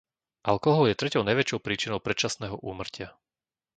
[0.51, 3.09] Alkohol je treťou najväčšou príčinou predčasného úmrtia.